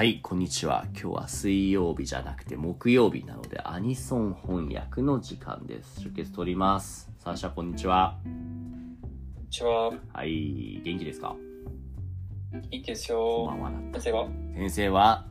[0.00, 0.86] はい、こんにちは。
[0.98, 6.00] 今日は水曜日じゃなくて木曜日なので、アニソン翻訳の時間です。
[6.00, 7.10] 出血取ります。
[7.18, 8.16] サーシャ、こんにちは。
[8.24, 8.96] こん
[9.42, 9.92] にちは。
[10.14, 11.36] はい、元気ですか？
[12.50, 13.72] 元気ですこんばよ。
[13.72, 14.28] んはだ先生は？
[14.54, 15.26] 先生は、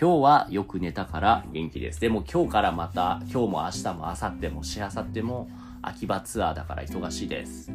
[0.00, 2.00] 今日はよく寝たから元気です。
[2.00, 5.50] でも今日からまた、今日も明日も明後日もしあさっても
[5.82, 7.72] 秋葉ツアーだから忙しいです。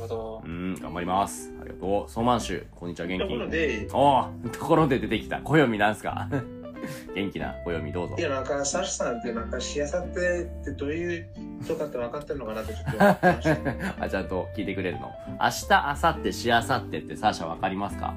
[0.00, 0.48] なるほどう。
[0.48, 1.52] ん、頑張ります。
[1.60, 2.10] ありがとう。
[2.10, 3.50] ソーマンシュ、こんにちは、元ところ気。
[3.52, 5.40] で、おお、 ところで出てきた。
[5.40, 6.28] 暦なんすか？
[7.14, 8.22] 元気な暦どうぞい。
[8.22, 11.26] や、なんか、サシさんって、なんか、しあさってってどういう
[11.62, 13.18] 人かって分かってるのかなってちょっと思っ。
[14.00, 15.10] あ、ちゃんと聞いてくれるの。
[15.40, 18.14] 明日、明後日、しあさってってサーシャわかりますか？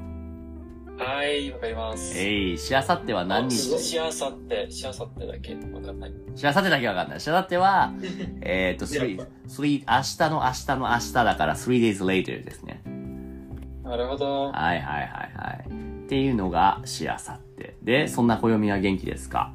[0.97, 2.17] はい、わかります。
[2.17, 3.79] えい、しあさっては何日？
[3.79, 6.13] しあさって、しあさってだけわかんない。
[6.35, 7.19] しあさってだけわかんない。
[7.19, 7.93] しあさっては、
[8.41, 12.83] えっ、ー、と、やっ three 明日の明日の明日だから three days later ですね。
[13.83, 14.51] なるほど。
[14.51, 15.69] はいはいはいはい。
[16.05, 17.77] っていうのがしあさって。
[17.81, 19.53] で、そんな暦は元気ですか？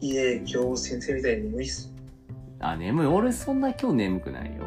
[0.00, 1.94] いえ、今日先生みたいに眠いっす。
[2.60, 3.06] あ、眠い。
[3.06, 4.64] 俺そんな今日眠くないよ。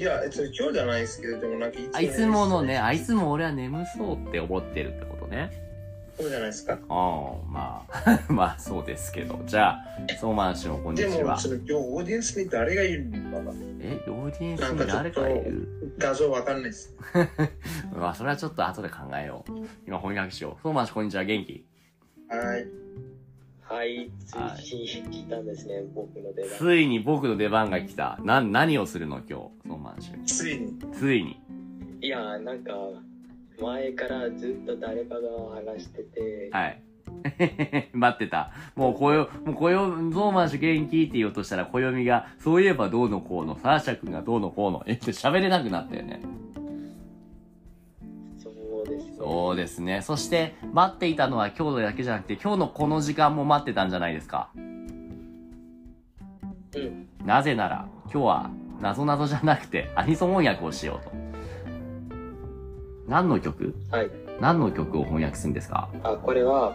[0.00, 5.50] いや、えっと、今日じゃないですけど、でもなんかいついつものね、あいつも俺は眠そうって思ってるってことね。
[6.18, 6.72] そうじゃないですか。
[6.72, 9.38] ああ、まあ、 まあそうですけど。
[9.44, 9.84] じゃあ、
[10.18, 11.38] ソーマン氏もこんにでも、ちは。
[11.38, 15.68] その今日オーディエンスに誰がいるのかなえ、オーディエンスに誰かいる？
[15.98, 16.96] 画像わかんないです。
[17.94, 19.52] まあ、それはちょっと後で考えよう。
[19.86, 20.62] 今翻訳しよう。
[20.62, 21.66] ソーマン氏こんにちは、元気？
[22.30, 22.79] はい。
[23.70, 24.34] はい、つ
[24.72, 26.50] いに来たんですね、僕の出番。
[26.58, 28.18] ついに僕の出番が来た。
[28.24, 30.10] な、何をするの今日、ソーマン氏。
[30.26, 30.76] ついに。
[30.92, 31.40] ついに。
[32.00, 32.72] いや、なんか、
[33.62, 35.20] 前からずっと誰かが
[35.54, 36.82] 話してて、はい。
[37.94, 38.50] 待ってた。
[38.74, 46.20] もう、こよ、もう、こよ、ゾーマン氏元気って言おうとしたら、暦が、そういえばどうのこうの、サーシャ君がどうのこうの、えって喋れなくなったよね。
[49.22, 50.00] そうですね。
[50.00, 54.48] そして、待っていたのは今日だけじゃなくて、今日のこの時間も待ってたんじゃないですか。
[54.54, 54.80] うん。
[57.26, 61.12] なぜなら、今日は、なぞなぞじゃなくて、アニソン翻訳をしようと。
[63.06, 63.74] 何の曲？
[63.90, 64.10] はい。
[64.40, 65.90] 何の曲を翻訳するんですか？
[66.02, 66.74] あ、これは、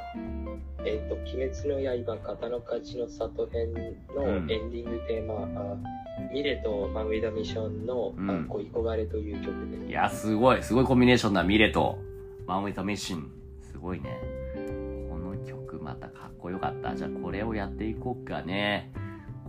[0.85, 3.73] えっ、と、鬼滅の刃、刀の勝ちの里編
[4.16, 5.75] のうんエンディングテーマ、あ
[6.31, 9.89] ミレとマンウィダミッションの、うんあ恋焦がれという曲です。
[9.89, 11.97] いや、すごい、すごいコンビネーションだ、ミレと、
[12.47, 13.31] ウィトミッション。
[13.61, 14.19] すごいね。
[15.09, 16.95] この曲またかっこよかった。
[16.95, 18.91] じゃあこれをやっていこうかね。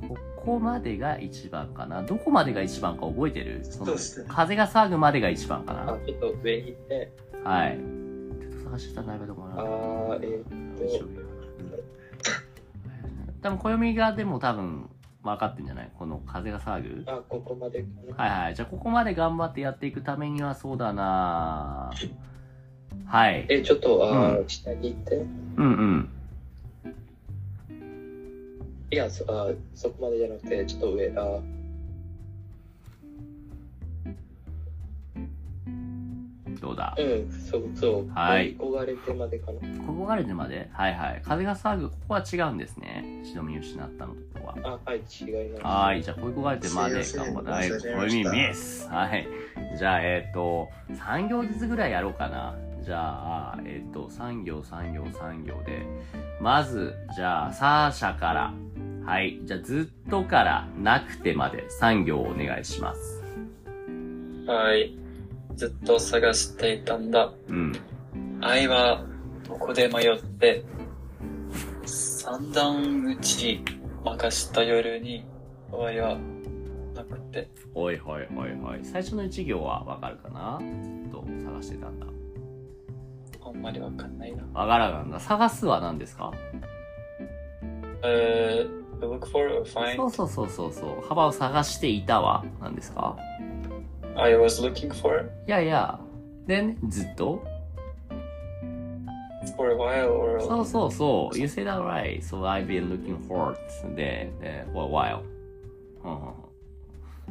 [0.09, 2.03] ここまでが一番かな。
[2.03, 3.65] どこまでが一番か覚えてる？
[3.65, 3.95] その
[4.29, 7.13] 風が騒ぐまでが一番かあな。、ちょっと上に行って、
[7.45, 7.79] はい。
[8.41, 9.55] ちょっと探してたんだけどもな。
[9.61, 10.45] あー、えっ、
[10.79, 11.27] 大丈夫よ
[13.43, 14.91] 多分暦がでも多分
[15.23, 15.91] 分かってんじゃない？
[15.99, 18.25] この風が騒ぐあ、ここまでかな。
[18.25, 21.91] はいはいじゃあここまで頑張ってやっていくためにはそうだな
[23.05, 25.17] はいえ、ちょっと、あー、う下に行って。
[25.57, 26.09] うんうん
[28.89, 31.41] いや、そあそこまでじゃなくて、ちょっと上、あ
[36.61, 36.95] どうだ？
[36.99, 38.09] うん、そうそう。
[38.15, 39.59] はい恋焦がれてまでかな。
[39.85, 40.69] ここがれてまで？
[40.73, 45.65] はいはい風が騒ぐここは違うんですね忍び失ったのところはあ、はい、違います。
[45.65, 48.89] はい、じゃあ、こういうがれてまで頑張って、はい、これ申し訳ありましたミス。
[48.89, 49.29] はい。
[49.79, 52.55] じゃあ、えっ、と、3行ずつぐらいやろうかな。
[52.87, 55.85] じゃあ、えっ、と、3行、3行、3行で。
[56.41, 58.55] まず、じゃあ、サーシャから。
[59.05, 59.41] はい。
[59.43, 63.25] じゃあ、ずっとからなくてまで3行お願いします。
[64.47, 64.97] はい。
[65.57, 67.33] ずっと探していたんだ。
[67.49, 67.73] うん。
[68.41, 69.05] 愛は、
[69.49, 70.65] ここで迷って、
[71.85, 73.65] 三段打ち
[74.05, 75.25] 任した夜に、
[75.73, 76.17] 終わりは
[76.95, 78.85] なくて、おいほいほいほい。
[78.85, 80.61] 最初の1行はわかるかな？
[80.61, 82.07] ずっと探してたんだ。
[83.47, 84.43] あんまりわかんないな。
[84.53, 85.21] わからなんだ。
[85.21, 86.33] 探すは何ですか
[88.03, 89.97] えー、look for or そう find?
[90.11, 91.07] そうそうそうそう。
[91.09, 93.17] 幅を探していたは何ですか
[94.17, 96.01] I was looking for いやいや。
[96.47, 97.43] でね、ずっと
[99.57, 101.39] for a while or そうそうそう。
[101.39, 102.21] You said that right.
[102.21, 103.57] So I've been looking for
[103.95, 105.23] で、で for a while.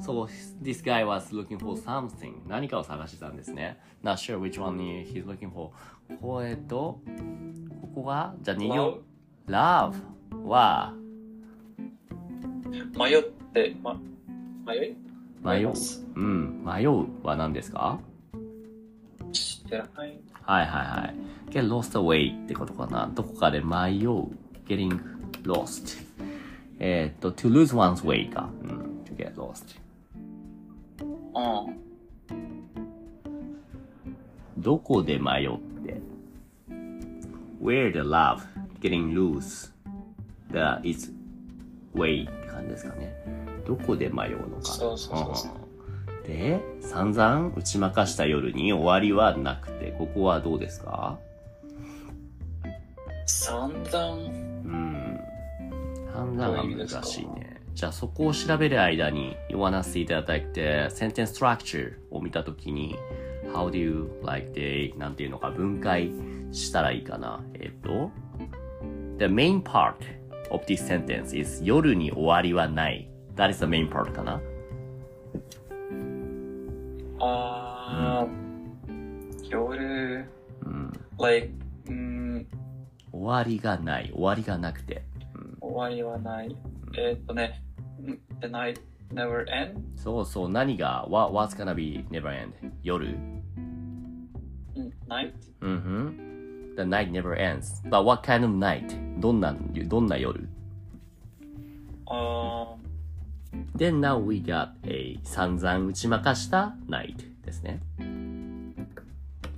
[0.01, 0.27] So
[0.61, 2.33] this guy was looking for something.
[2.47, 3.79] 何かを探してたんですね。
[4.03, 5.69] Not sure which one he's looking for.
[6.21, 6.99] こうえっと、
[7.81, 9.01] ここは、じゃあ2行。
[9.47, 9.93] love
[10.47, 10.93] は、
[12.97, 13.99] 迷って、ま、
[14.65, 14.95] 迷い？
[15.43, 15.69] 迷う？
[15.69, 15.75] ま。
[15.75, 16.63] すうん。
[16.65, 17.99] 迷うは何ですか？
[19.31, 21.15] 知ってないはいはいはい。
[21.51, 23.09] get lost away ってことかな。
[23.13, 24.27] どこかで迷う
[24.67, 24.99] ？getting
[25.43, 26.03] lost.
[26.79, 28.49] えーっと、to lose one's way か。
[28.63, 29.03] うん。
[29.05, 29.79] to get lost.
[30.99, 31.77] うん。
[34.57, 35.64] どこで迷って。
[37.61, 38.41] Where the love
[38.81, 39.71] getting loose,
[40.51, 41.11] the its
[41.93, 43.13] way って感じですかね。
[43.65, 44.63] どこで迷うのか。
[44.63, 45.65] そうそうそうそううん
[46.25, 51.19] で、散々打ち負かした夜に終わりはなくて、ここはどうですか？
[53.27, 55.19] 散々、うん。
[56.11, 57.01] 判断がどういう意味ですか？
[57.01, 57.61] 難しいね。
[57.75, 62.95] じゃあそこを調べる間に、you wanna see いただいて、sentence structure を見たときに、
[63.53, 66.09] how do you like the, なんていうのか、分解
[66.55, 67.43] したらいいかな。
[67.55, 68.11] えっと、
[69.19, 69.95] the main part
[70.49, 73.09] of this sentence is 夜に終わりはない。
[73.35, 74.41] That is the main part かな。
[77.19, 80.25] あー、夜、
[80.65, 80.93] うん。
[81.19, 81.49] like,
[81.87, 82.47] うん、
[83.11, 84.11] 終わりがない。
[84.13, 85.03] 終わりがなくて。
[85.35, 86.55] うん、終わりはない。
[86.97, 87.61] えーっとね、
[88.01, 88.79] ん the night
[89.13, 89.75] never end?
[89.97, 92.53] そうそう、何が、what, what's gonna be never end?
[92.81, 93.43] 夜ん
[95.07, 95.33] night?
[95.61, 96.34] Mm-hmm.
[96.75, 97.81] The night never ends.
[97.89, 98.93] But what kind of night?
[99.19, 99.55] どんな、
[99.87, 100.47] どんな夜
[102.07, 102.75] あ
[103.77, 107.79] Then now we got a 散々打ち負かした night ですね。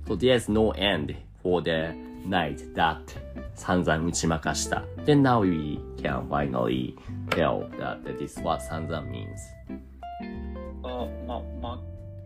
[0.06, 1.92] So there's no end for the
[2.26, 2.98] night that
[3.54, 4.84] 散々打ち負かした。
[5.04, 6.94] Then now we can finally
[7.30, 9.26] tell that this is what 散々 means.
[10.82, 11.78] ーあ、ま、ま、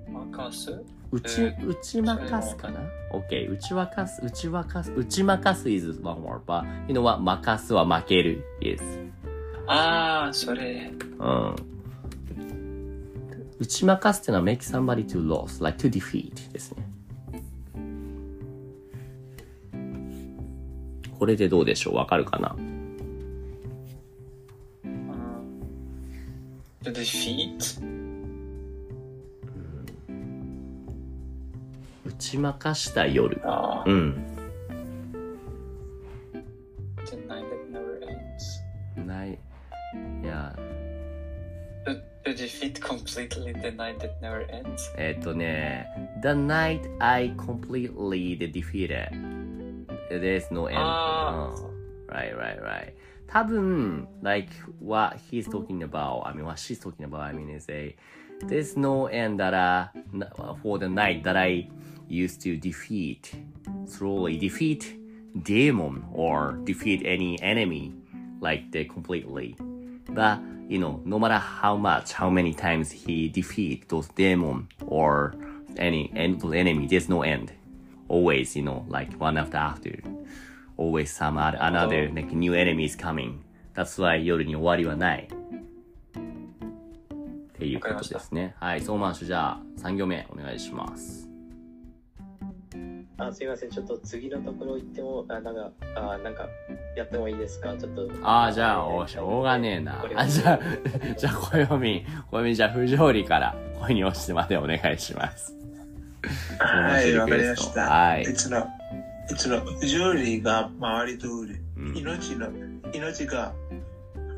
[0.08, 0.82] 任す？
[1.10, 2.80] 打ち、えー打ち負かすかな
[3.12, 3.50] ?OK.
[3.50, 7.20] 打ち負かす、打ち負かす、打ち負かす is one word, but you know what?
[7.22, 8.82] 負すは負ける is.
[9.66, 10.90] あー、それ。
[11.18, 11.54] うん。
[13.58, 16.88] 打ち負かすってのは make somebody to lose, like to defeat ですね。
[21.18, 21.94] これでどうでしょう？
[21.94, 22.56] わかるかな？
[22.58, 22.60] う
[24.88, 25.38] ん
[26.82, 28.01] the defeat?
[32.22, 33.40] ち負かした夜。
[33.44, 34.24] あうん。
[36.32, 39.04] ー、the night that never ends.
[39.06, 39.38] ない。
[40.22, 40.56] いや、
[42.24, 44.92] defeat completely the night that never ends.
[44.96, 45.86] えっ、とね、
[46.22, 49.10] The night I completely defeated.
[50.10, 50.76] There's no end.
[50.78, 51.72] あうん
[52.08, 52.92] Right, right, right.
[53.26, 57.96] 多分、like what he's talking about, I mean what she's talking about, I mean is a
[58.45, 60.25] there's no end that uh, n-
[60.61, 61.67] for the night that I
[62.07, 63.33] used to defeat,
[63.85, 64.95] slowly defeat
[65.43, 67.93] demon or defeat any enemy
[68.39, 69.55] like they completely.
[70.09, 75.33] But you know, no matter how much, how many times he defeat those demon or
[75.77, 77.53] any en- enemy, there's no end.
[78.09, 79.99] Always, you know, like one after after.
[80.77, 83.43] Always some other, another like new enemy is coming.
[83.73, 85.27] That's why 夜に終わりはない。
[87.62, 88.54] っていうことですね。
[88.58, 91.28] はい、ソーマンシュじゃあ3行目お願いします。
[93.18, 96.48] あすいません、ちょっと次のところ行っても、あなんか、あなんか、
[96.96, 97.76] やってもいいですか？
[97.76, 98.08] ちょっと。
[98.22, 100.04] ああ、じゃあ、おしょうがねえな。
[100.16, 100.60] あ、じゃあ、
[101.16, 105.54] じゃあ、暦、暦、じゃあ、不条理から、恋に落ちてまでお願いします。
[106.58, 107.80] はい、わかりました。
[107.82, 108.66] はいいつの、
[109.30, 111.60] いつの、不条理が回り通る。
[111.76, 112.48] うん命の、
[112.92, 113.52] 命が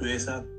[0.00, 0.53] 上さ、い、い、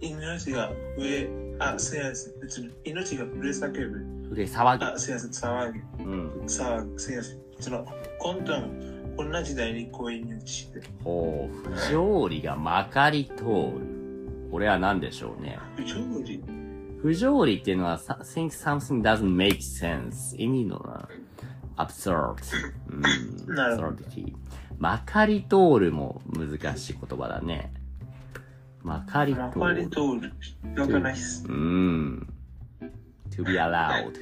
[0.00, 2.64] 命が上、あ、すいません。
[2.64, 4.16] い、命が震え叫ぶ。
[4.24, 6.04] 触れ騒あ、すいません、騒ぐ。
[6.04, 6.30] うん。
[6.46, 7.36] 騒ぐ、すいません。
[7.36, 7.86] いつの、
[8.18, 8.68] 今度も、
[9.16, 10.82] こんな時代に恋に落ちて。
[11.02, 13.96] ほう、不条理がまかり通る。
[14.50, 15.58] これは何でしょうね。
[15.76, 16.42] 不条理
[17.02, 20.36] 不条理っていうのは、think something doesn't make sense.
[20.36, 21.08] 意味のな、
[21.76, 22.36] absurd.
[22.90, 23.54] うん。
[23.54, 23.96] なるほど
[24.78, 27.72] まかり通るも難しい言葉だね。
[28.86, 29.60] まかりま通る。
[29.62, 30.80] かり通る。
[30.80, 31.44] わかんないっす。
[31.48, 32.28] うん。
[33.30, 34.12] to be allowed.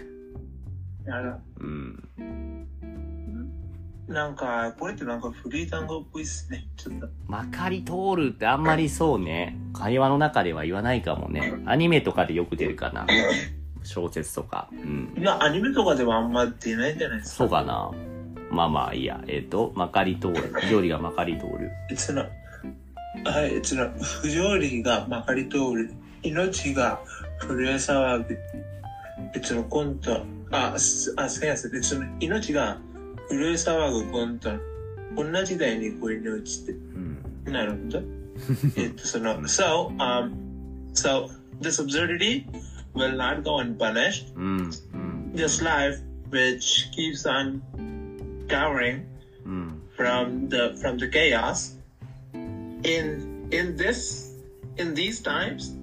[1.07, 2.69] あら、うん。
[4.09, 6.67] なんか、これってなんかフリー単語っぽいっすね。
[6.79, 7.09] ちょっと。
[7.27, 9.59] まかり通るってあんまりそうね。
[9.75, 11.53] 会話の中では言わないかもね。
[11.67, 13.07] アニメとかでよく出るかな。
[13.83, 14.71] 小説とか。
[14.73, 15.15] うん。
[15.19, 17.37] いや、アニメとかではあんま出ないんじゃないですか。
[17.37, 17.91] そうかな。
[18.51, 19.23] まあまあいいや。
[19.27, 20.37] えっ、と、まかり通る。
[20.55, 21.71] 不条理がまかり通る。
[21.91, 22.15] いつ
[23.24, 23.90] の、はい、いつの、
[24.22, 25.92] 不条理がまかり通る。
[26.24, 27.00] 命が
[27.42, 28.38] 震え騒ぐ。
[29.36, 31.76] いつのコント、あ、すあ、すみません。
[31.76, 32.78] いつの、命が
[33.30, 34.52] 震え騒ぐコント。
[35.16, 36.72] こんな時代に恋に落ちて。
[36.72, 37.24] うん。
[37.46, 38.02] なるほど。
[38.78, 40.32] えっと、その、so, um,
[40.94, 41.30] so,
[41.62, 42.46] this absurdity
[42.94, 44.34] will not go unpunished.
[44.36, 44.72] うん。
[44.94, 45.32] うん。
[45.36, 47.62] This life, which keeps on
[48.48, 49.04] cowering
[49.46, 49.82] うん。
[49.98, 51.73] from the from the chaos
[52.85, 54.35] in in this
[54.77, 55.77] in these times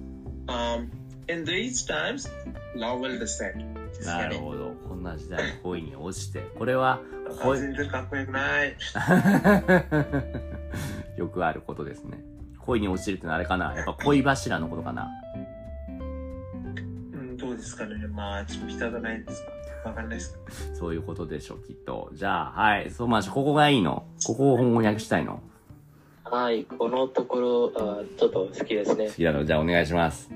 [0.48, 0.90] um
[1.28, 2.30] in these times
[2.74, 3.72] love will descend。
[4.04, 4.72] なるほど。
[4.88, 6.40] こんな時代に恋に落ちて。
[6.58, 7.00] これは
[7.42, 8.74] 恋、全然かっこよくない。
[11.16, 12.18] よくあることですね。
[12.58, 13.74] 恋に落ちるってのはあれかな？
[13.76, 15.10] やっぱ恋柱のことかな？
[17.12, 18.06] うん、どうですかね。
[18.08, 19.52] まあ、ちょっと人がないですか。
[19.90, 20.38] わかんないです。
[20.74, 22.10] そういうことでしょう、きっと。
[22.14, 22.90] じゃあ、はい。
[22.90, 25.42] そう、まあ、ここがいいのここを翻訳したいの
[26.32, 29.12] はい、このところ、あちょっと好きですね好。
[29.12, 30.30] きなのじゃあお願いします。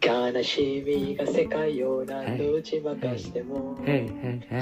[0.00, 3.76] 悲しみが世界を何度打ち負かしても、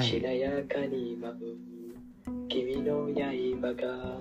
[0.01, 0.19] し。
[0.19, 4.17] なやかに舞う君の刃が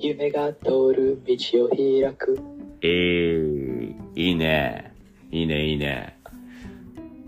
[0.00, 2.40] 夢が通る道を開く
[2.82, 4.92] えー、いいね。
[5.30, 6.18] いいね、いいね。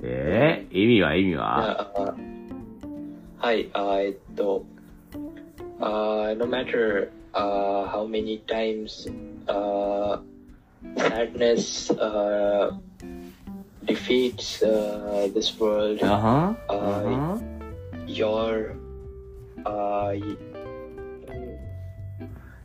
[0.02, 1.92] えー、意味は意味は？
[1.94, 2.14] あ
[3.38, 4.64] はい、あえっと、
[5.82, 9.06] uh, no matter uh, how many times
[9.48, 10.18] uh,
[10.96, 12.70] sadness uh,
[13.84, 17.00] defeats uh, this world, あはんああは
[17.36, 17.42] ん
[18.06, 18.74] your
[19.64, 20.36] uh, y-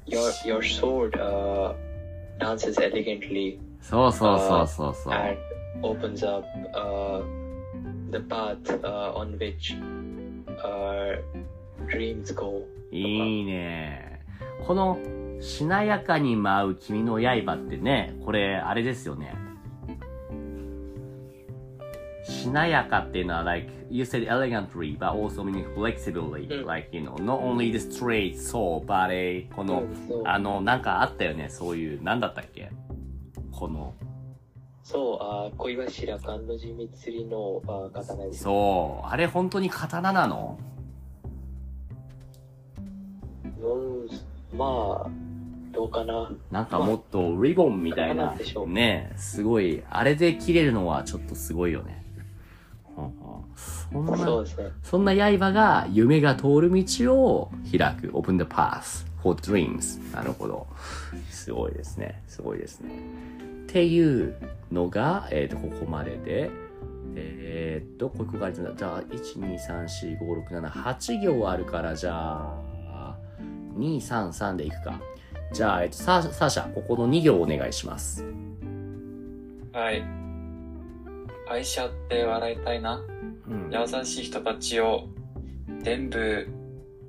[0.08, 1.74] your your sword uh,
[2.40, 5.14] dances elegantly そうそうそうそうそう。
[5.14, 5.38] and
[5.84, 7.22] opens up uh,
[8.12, 9.76] the path uh, on which
[10.64, 11.20] our
[11.88, 12.64] dreams go.
[12.92, 14.22] いいね。
[14.66, 14.98] この、
[15.40, 19.36] しなやかに舞う君の刃ってね、これ、あれですよね。
[22.24, 26.60] しなやかっていうのは、like, you said elegantly, but also meaning flexibly.
[26.60, 32.70] うん like, you know, not only the straight soul, but a, この、そうあの、なんかあったよね、そういう、なんだったっけ？
[33.52, 33.94] この、
[34.84, 38.44] そう、あ恋柱甘露寺祭りのあ刀です。
[38.44, 40.60] そう、あれ本当に刀なの？
[40.60, 40.77] うん、
[44.54, 45.10] まあ、
[45.72, 46.32] どうかな。
[46.52, 52.04] なんかもっとリボンみたいな刀でしょ、うね、すごい、あれで切れるのはちょっとすごいよね。
[53.92, 54.18] そんな、
[54.84, 58.08] そんな刃が夢が通る道を開く。
[58.10, 60.00] open the path for dreams.
[60.14, 60.68] なるほど。
[61.30, 62.22] すごいですね。
[62.28, 62.90] すごいですね。
[62.90, 64.36] っていう
[64.72, 66.50] のが、えっ、と、ここまでで、
[67.16, 72.67] えっ、と、ここがあるじゃあ、1、2、3、4、5、6、7、8行あるから、じゃあ、
[73.78, 75.00] 2、3、3でいくか。
[75.54, 78.26] じゃあ、えっ、と、サーサーシャ、ここの2行お願いします。
[79.72, 80.04] はい。
[81.50, 83.00] 愛し合って笑いたいな。
[83.48, 83.72] うん。
[83.72, 85.08] 優しい人たちを
[85.82, 86.48] 全部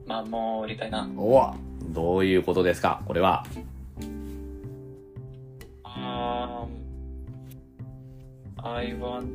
[0.07, 1.09] 守りたいな。
[1.17, 1.53] お
[1.93, 3.03] どういうことですか？
[3.07, 3.45] これは。
[5.85, 6.69] Um,
[8.63, 9.27] I want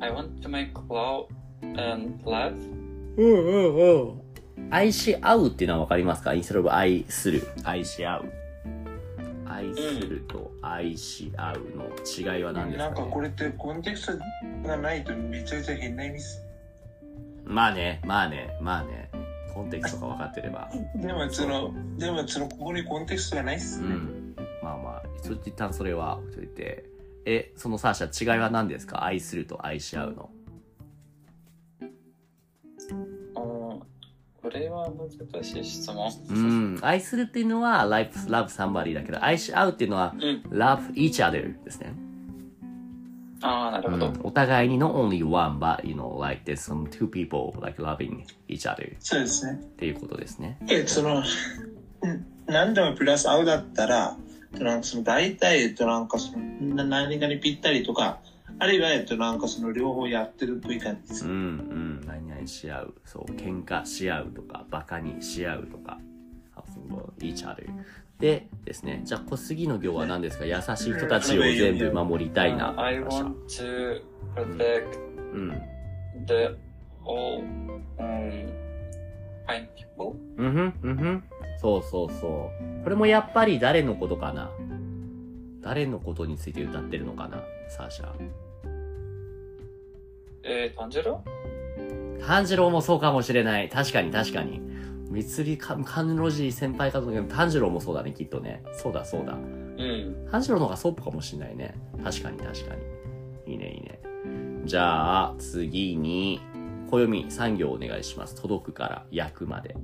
[0.00, 1.26] I want to make love
[1.62, 2.54] and laugh.
[3.16, 4.23] うんうんうん。
[4.70, 6.34] 愛し合うっていうのはわかりますか？
[6.34, 7.46] インストロブ愛する。
[7.64, 8.32] 愛し合う。
[9.46, 16.42] 愛すると愛し合うの違いは何ですか、ね、なんかこれってコンテクストがないとめちゃくちゃ変な意味です。
[17.44, 19.10] まあね、まあね、まあね。
[19.52, 20.68] コンテクストが分かってれば。
[20.96, 23.88] でもその、でもその、ここにコンテクストがないっすね。
[23.88, 24.36] うん。
[24.60, 26.86] まあまあ、一旦それは置いといて。
[27.26, 29.04] え、そのサーシャ違いは何ですか？
[29.04, 30.30] 愛すると愛し合うの。
[34.54, 36.10] れは難しい質問。
[36.30, 36.78] うん。
[36.82, 40.42] 愛するっていうのは love, love somebody だけど、愛し合うっていうのはうん。
[40.50, 41.94] love each other ですね。
[43.42, 44.12] ああ、なるほど。
[44.22, 48.94] お互いに not only one, but you know, like there's some two people like loving each other
[49.00, 49.60] そうですね。
[49.60, 50.58] っていうことですね。
[50.68, 51.24] え、その、ん
[52.46, 54.16] 何でもプラス青だったら、
[54.52, 58.20] えっとなんかその大体、えっとなんかその、な何かにぴったりとか、
[58.64, 61.32] あるいは、えっとなんかその両方やってるっぽい感じですうん。
[61.32, 62.06] うん。
[62.06, 62.94] 何々し合う。
[63.04, 63.24] そう。
[63.32, 65.98] 喧嘩し合うとか、バカにし合うとか。
[67.18, 67.66] each other
[68.18, 69.02] でですね。
[69.04, 70.46] じゃあ、小杉の行は何ですか？
[70.46, 72.74] 優しい人たちを全部守りたいな。
[72.80, 74.02] I want to
[74.34, 74.98] protect
[75.34, 75.50] うん。
[76.26, 76.56] the
[77.04, 77.42] all
[77.98, 78.48] um,
[79.46, 80.16] kind people.
[80.38, 81.24] うんふん、うんふん。
[81.60, 82.84] そうそうそう。
[82.84, 84.50] これもやっぱり誰のことかな？
[85.60, 87.42] 誰のことについて歌ってるのかな？
[87.68, 88.12] サーシャ。
[90.44, 91.24] えー、炭治郎？
[92.26, 93.68] 炭治郎もそうかもしれない。
[93.68, 94.60] 確かに確かに。
[95.10, 98.62] てっきり、甘露寺先輩かと思うけど、炭治郎もそうだね、きっとね。
[98.72, 99.34] そうだそうだ。
[99.34, 100.28] うん。
[100.30, 101.74] 炭治郎の方がそうっぽいかもしれないね。
[102.02, 102.74] 確かに確か
[103.46, 103.52] に。
[103.52, 104.00] いいねいいね。
[104.64, 106.40] じゃあ、次に、
[106.90, 108.34] 暦3行お願いします。
[108.34, 109.76] 届くから、焼くまで。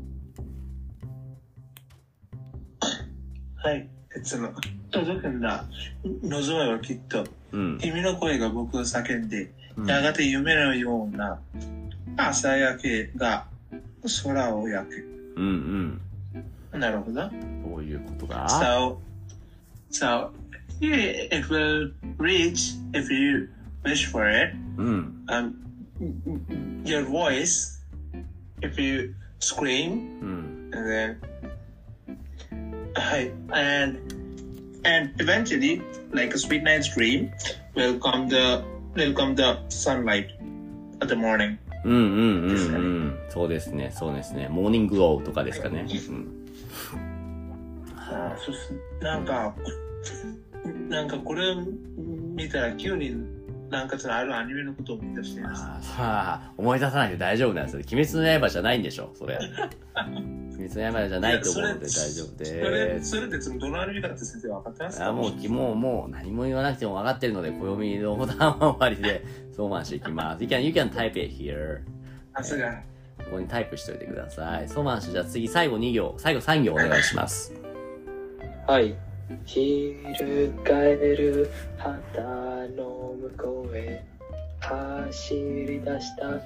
[3.57, 3.89] はい。
[4.17, 4.53] えその、
[4.91, 5.65] 届くんだ。
[6.23, 7.79] 望めはきっと、うん。
[7.79, 11.40] 君の声が僕を叫んで、うんやがて夢のような
[12.18, 13.46] 朝焼けが
[14.24, 15.34] 空を焼く。
[15.36, 16.02] うん
[16.74, 17.24] なるほど。
[17.24, 17.70] うん。
[17.70, 18.98] どういうことだ So,
[19.92, 20.30] so,
[20.80, 23.50] yeah, it will reach, if you
[23.84, 25.26] wish for it, うん。
[25.28, 25.54] um,
[26.84, 27.82] your voice,
[28.62, 30.72] if you scream, うん。
[30.74, 31.18] and then,
[32.96, 33.98] hi, and
[34.84, 37.32] and eventually, like a sweet night's dream,
[37.76, 38.64] will come the
[38.95, 40.29] will come the sunlight
[41.01, 41.59] at the morning.
[41.85, 43.19] うんうんうんうん。
[43.31, 44.49] そうですね、そうですね。
[44.49, 45.87] モーニンググローとかですかね。
[45.89, 46.47] うん。
[47.97, 48.59] あそし
[49.01, 49.55] なんか、
[50.89, 51.55] なんかこれ
[52.35, 53.17] 見たら急に
[53.71, 55.63] なんかそのあるアニメのことを思い出してます。
[55.65, 57.83] あーさあ、思い出さないで大丈夫なんですよ。
[57.93, 59.39] 鬼滅の刃じゃないんでしょ、それ。
[60.61, 63.11] 鬼滅の刃じゃないと思うので大丈夫です。
[63.11, 65.09] それでそのどのアニメかって先生分かってますか？
[65.09, 69.25] あもう、もう、もう、何も言わなくても分かってるので、暦のボタンは終わりで、
[69.57, 70.43] そうマンしていきます。
[70.43, 71.81] You can, you can type it here.
[72.37, 72.83] さすが。
[73.19, 74.69] ここにタイプしといてください。
[74.69, 77.55] ソーマン氏、じゃあ次、最後2行、最後3行お願いします。
[78.67, 78.95] はい。
[79.47, 80.03] 翻
[81.17, 81.49] る
[81.79, 82.21] 旗
[82.77, 84.05] の向こうへ
[84.61, 86.41] 走り出した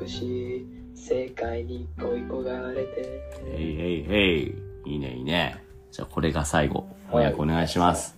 [0.00, 3.20] 美しい世界に恋焦がれて
[3.56, 4.54] えいえいえい。
[4.86, 5.62] いいね、いいね。
[5.90, 6.86] じゃあこれが最後。
[7.08, 8.16] 翻訳お願いします。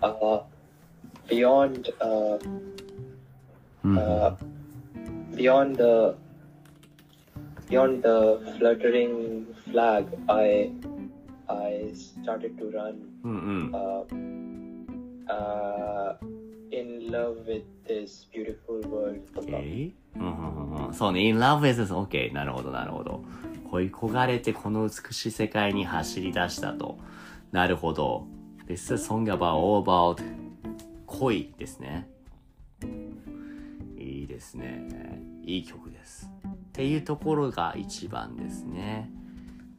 [0.00, 0.42] uh,
[1.28, 2.38] beyond uh,
[3.84, 3.98] うん。
[3.98, 4.36] uh,
[5.34, 6.14] beyond the
[7.68, 10.70] beyond the fluttering flag I
[11.48, 13.36] I started to run うんう
[13.68, 13.74] ん。
[13.74, 14.04] uh,
[15.28, 16.16] uh,
[16.72, 19.46] in love with this beautiful world とか
[20.16, 21.94] うんうんうんそうね、in love with this.
[21.94, 22.32] OK.
[22.32, 23.24] なるほど、なるほど。
[23.70, 26.98] 恋焦がれてこの美しい世界に走り出したと。
[27.52, 28.26] なるほど。
[28.66, 30.22] This is song about all about
[31.06, 32.08] 恋ですね。
[33.96, 34.88] いいですね。
[35.44, 36.30] いい曲です。
[36.46, 39.10] っていうところが一番ですね。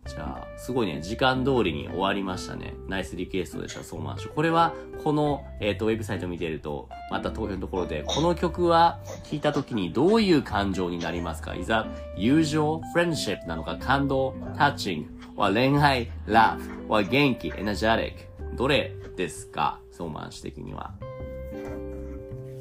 [0.07, 2.73] じゃあ、すごいね、時間通りに終わりましたね。
[2.87, 4.33] ナイスリクエストでした、ソーマンシュ。
[4.33, 8.99] これは、この、えっ、と、ウェブサイト見てると、また投票のところで、この曲は
[9.29, 11.55] 聴いた時にどういう感情になりますか？
[11.55, 15.03] いざ、友情、フレンシップなのか、感動、タッチン
[15.35, 18.57] グ、は恋愛、ラブ、は元気、エナジャティック？
[18.57, 19.79] どれですか？
[19.91, 20.93] ソーマンシュ的には。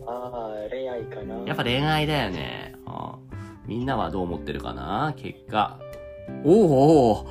[0.07, 0.33] あ
[0.67, 2.75] あ恋愛かなやっぱ恋愛だよね。
[2.87, 3.15] うん
[3.67, 5.15] みんなはどう思ってるかな？
[5.17, 5.79] 結果。
[6.45, 7.27] おお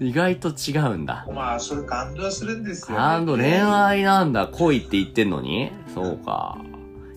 [0.00, 1.26] 意外と違うんだ。
[1.32, 3.04] まあ、それ感動するんですよ、ね。
[3.04, 4.46] 感動、恋愛なんだ。
[4.46, 5.72] 恋って言ってんのに？
[5.92, 6.56] そうか。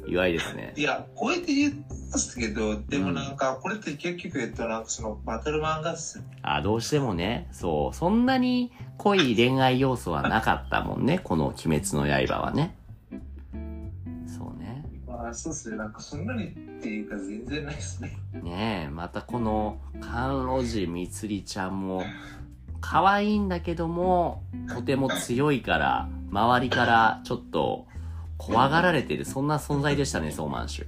[0.08, 0.74] 意外ですね。
[0.76, 1.80] いや、こうやって言って
[2.12, 6.24] ますけど、でもなんか、これって結局言うと、なんかその、バトル漫画っす。
[6.42, 11.20] あ、どうしてもね、そう、そんなに濃い恋愛要素はなかったもんね。
[11.24, 12.76] この鬼滅の刃はね。
[15.34, 15.52] そうね。
[15.52, 15.78] まあ、そうっすね。
[15.78, 16.50] なんか、そんなにっ
[16.82, 18.17] ていうか、全然ないっすね。
[18.41, 22.04] ねえ、またこの、甘露寺みつりちゃんも、
[22.82, 27.86] 可愛いんだけども、とても強いから、周りからちょっと、
[28.38, 30.88] 怖がられてる、そんな存在でしたね、ソーマンシュ。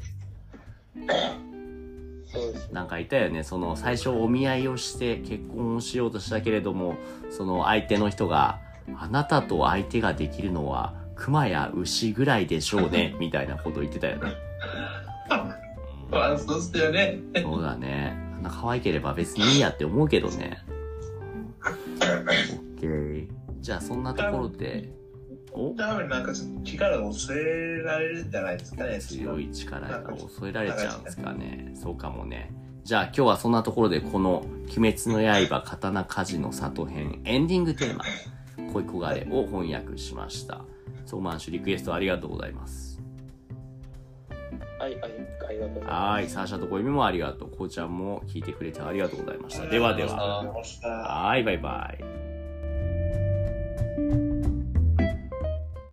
[2.26, 6.96] そうですねなんかいたよね、その、最初お見合いをして結婚をしようとしたけれども、
[7.30, 8.60] その相手の人が、
[8.98, 14.34] あなたと相手ができるのは、熊や牛ぐらいでしょうね、 みたいなこと言ってたよね。
[16.12, 17.18] まあ、そうよね。
[17.42, 18.14] そうだね。
[18.36, 20.58] あんな可愛ければ別にいいやって思うけどね。
[21.62, 23.28] オッケー。
[23.62, 24.92] じゃあそんなところで、
[25.54, 25.74] お？
[25.76, 29.00] 多分なんか、ちょっと力を抑えられるんじゃないですかね。
[29.00, 31.72] 強い力が抑えられちゃうんですかね。
[31.74, 32.54] そうかもね。
[32.84, 34.46] じゃあ今日はそんなところでこの
[34.78, 38.04] 鬼滅の刃刀鍛冶の里編エンディングテーマ
[38.74, 40.66] 恋焦がれを翻訳しました。
[41.06, 43.02] ソーマンシュリクエストありがとうございます。
[44.80, 45.12] はいはい
[45.48, 46.30] ありがとうございますはい。
[46.30, 47.52] サーシャと小指もありがとう。
[47.52, 49.68] こうちゃんも聞いてくれてありがとうございました。
[49.68, 50.44] ではでは。
[50.84, 52.23] はい、バイバイ。